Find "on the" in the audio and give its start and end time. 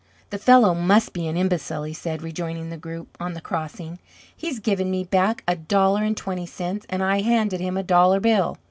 3.19-3.39